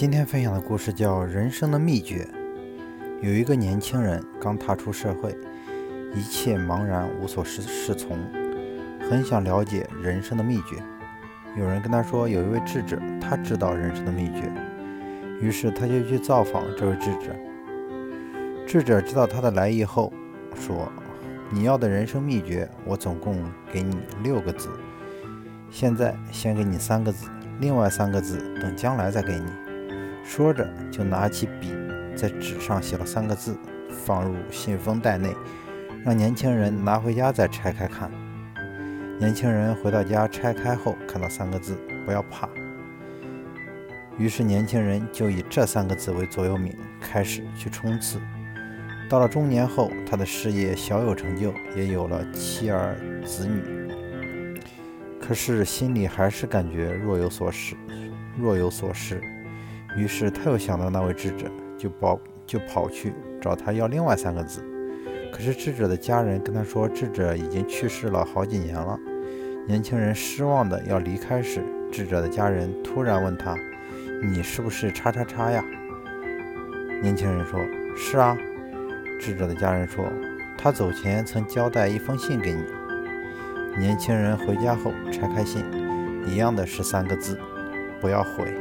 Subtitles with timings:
[0.00, 2.26] 今天分享的故事叫《人生的秘诀》。
[3.20, 5.36] 有一个年轻人刚踏出社会，
[6.14, 7.60] 一切茫然，无所适
[7.94, 8.16] 从，
[9.10, 10.82] 很想了解人生的秘诀。
[11.54, 14.50] 有人跟他说，有一位智者，他知道人生的秘诀。
[15.38, 17.36] 于是他就去造访这位智者。
[18.66, 20.10] 智者知道他的来意后，
[20.54, 20.90] 说
[21.52, 23.36] ：“你要的人生秘诀，我总共
[23.70, 24.70] 给你六个字。
[25.70, 27.28] 现在先给你三个字，
[27.60, 29.44] 另外三个字等将来再给你。”
[30.30, 31.74] 说着，就拿起笔，
[32.14, 33.58] 在纸上写了三个字，
[34.06, 35.34] 放入信封袋内，
[36.04, 38.08] 让年轻人拿回家再拆开看。
[39.18, 42.48] 年轻人回到家拆开后，看到三个字：“不要怕。”
[44.16, 48.20] 于是年轻人就以这三个字为座右铭，开始去冲刺。
[49.08, 52.94] 到了中年后，他的事业小有成就，也有了妻儿
[53.24, 53.90] 子女。
[55.20, 57.74] 可是心里还是感觉若有所失，
[58.38, 59.20] 若有所失。
[59.96, 64.62] 于是他又想到那位智者，就跑就跑去找他要另外三个字。
[65.32, 68.98] 可是智者的家人跟他说，智者已经去世了好几年了。
[69.66, 73.54] 年轻人失望的要离开时，智者的家人突然问他
[74.22, 75.64] ：“你是不是叉叉叉呀？”
[77.02, 77.60] 年轻人说
[77.96, 78.36] ：“是啊。”
[79.20, 80.04] 智者的家人说
[80.56, 82.64] ：“他走前曾交代一封信给你。”
[83.78, 85.64] 年轻人回家后拆开信，
[86.26, 87.38] 一样的是三个字
[88.00, 88.52] ：“不要悔。”